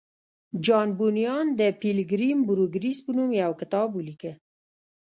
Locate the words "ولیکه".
3.93-4.33